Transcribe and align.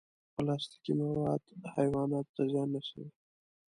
پلاستيکي 0.35 0.91
مواد 0.99 1.43
حیواناتو 1.75 2.31
ته 2.35 2.43
زیان 2.51 2.69
رسوي. 2.77 3.07